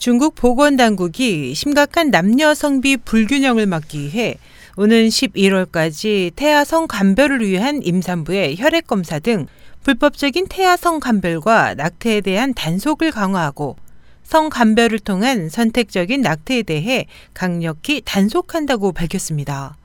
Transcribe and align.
중국 0.00 0.34
보건당국이 0.34 1.52
심각한 1.54 2.10
남녀 2.10 2.54
성비 2.54 2.96
불균형을 2.96 3.66
막기 3.66 4.00
위해 4.00 4.38
오는 4.78 5.08
11월까지 5.08 6.34
태아성 6.36 6.86
감별을 6.86 7.46
위한 7.46 7.82
임산부의 7.82 8.56
혈액 8.56 8.86
검사 8.86 9.18
등 9.18 9.46
불법적인 9.82 10.46
태아성 10.48 11.00
감별과 11.00 11.74
낙태에 11.74 12.22
대한 12.22 12.54
단속을 12.54 13.10
강화하고 13.10 13.76
성 14.22 14.48
감별을 14.48 15.00
통한 15.00 15.50
선택적인 15.50 16.22
낙태에 16.22 16.62
대해 16.62 17.04
강력히 17.34 18.00
단속한다고 18.02 18.92
밝혔습니다. 18.92 19.76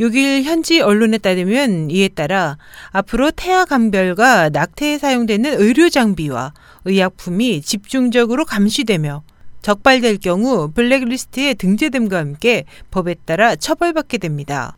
6일 0.00 0.42
현지 0.42 0.80
언론에 0.80 1.18
따르면 1.18 1.90
이에 1.90 2.08
따라 2.08 2.56
앞으로 2.90 3.30
태아 3.30 3.64
감별과 3.64 4.50
낙태에 4.50 4.98
사용되는 4.98 5.60
의료 5.60 5.88
장비와 5.88 6.54
의약품이 6.84 7.62
집중적으로 7.62 8.44
감시되며 8.44 9.22
적발될 9.62 10.18
경우 10.18 10.70
블랙리스트에 10.72 11.54
등재됨과 11.54 12.18
함께 12.18 12.64
법에 12.90 13.14
따라 13.24 13.54
처벌받게 13.54 14.18
됩니다. 14.18 14.76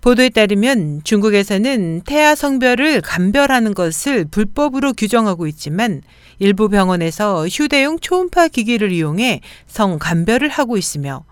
보도에 0.00 0.30
따르면 0.30 1.02
중국에서는 1.04 2.02
태아 2.06 2.34
성별을 2.34 3.02
감별하는 3.02 3.74
것을 3.74 4.24
불법으로 4.24 4.94
규정하고 4.94 5.46
있지만 5.48 6.00
일부 6.38 6.70
병원에서 6.70 7.46
휴대용 7.46 7.98
초음파 8.00 8.48
기기를 8.48 8.92
이용해 8.92 9.42
성 9.66 9.98
감별을 9.98 10.48
하고 10.48 10.78
있으며 10.78 11.24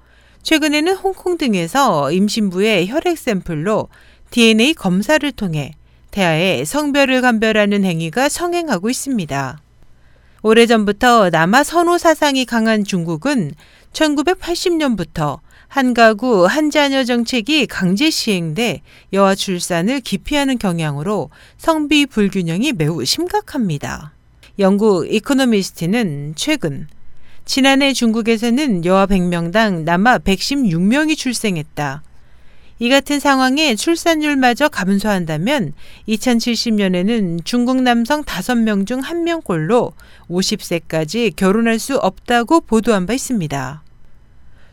최근에는 0.43 0.95
홍콩 0.97 1.39
등에서 1.39 2.11
임신부의 2.11 2.89
혈액 2.89 3.19
샘플로 3.19 3.89
DNA 4.31 4.75
검사를 4.75 5.31
통해 5.33 5.73
태아의 6.11 6.65
성별을 6.65 7.21
감별하는 7.21 7.85
행위가 7.85 8.29
성행하고 8.29 8.91
있습니다. 8.91 9.61
오래전부터 10.43 11.31
남아 11.31 11.65
선호 11.65 11.99
사상이 11.99 12.45
강한 12.45 12.85
중국은 12.85 13.53
1980년부터 13.93 15.41
한 15.67 15.93
가구 15.93 16.47
한 16.47 16.71
자녀 16.71 17.05
정책이 17.05 17.67
강제 17.67 18.09
시행돼 18.09 18.81
여아 19.13 19.35
출산을 19.35 20.01
기피하는 20.01 20.57
경향으로 20.57 21.31
성비 21.59 22.07
불균형이 22.07 22.73
매우 22.73 23.05
심각합니다. 23.05 24.13
영국 24.59 25.13
이코노미스트는 25.13 26.35
최근 26.37 26.89
지난해 27.49 27.95
중국에서는 27.95 28.85
여아 28.85 29.07
100명당 29.07 29.85
남아 29.85 30.19
116명이 30.19 31.17
출생했다. 31.17 32.03
이 32.79 32.89
같은 32.91 33.19
상황에 33.19 33.75
출산율마저 33.75 34.69
감소한다면 34.69 35.73
2070년에는 36.09 37.43
중국 37.47 37.81
남성 37.81 38.23
5명 38.23 38.87
중 38.87 39.01
1명꼴로 39.01 39.93
50세까지 40.29 41.35
결혼할 41.37 41.79
수 41.79 41.97
없다고 41.97 42.61
보도한 42.61 43.07
바 43.07 43.15
있습니다. 43.15 43.83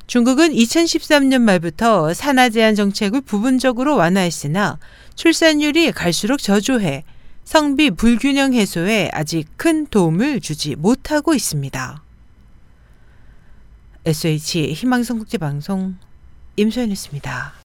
중국은 0.07 0.51
2013년 0.51 1.43
말부터 1.43 2.13
산하 2.13 2.49
제한 2.49 2.75
정책을 2.75 3.21
부분적으로 3.21 3.95
완화했으나 3.95 4.79
출산율이 5.15 5.93
갈수록 5.93 6.39
저조해 6.39 7.05
성비 7.45 7.89
불균형 7.89 8.53
해소에 8.53 9.11
아직 9.13 9.47
큰 9.55 9.87
도움을 9.87 10.41
주지 10.41 10.75
못하고 10.75 11.33
있습니다. 11.33 12.04
SH 14.07 14.73
희망성 14.73 15.17
국제방송 15.17 15.95
임소연이었습니다. 16.57 17.64